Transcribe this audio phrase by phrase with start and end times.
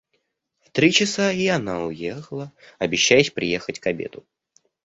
[0.65, 4.25] В три часа и она уехала, обещаясь приехать к обеду.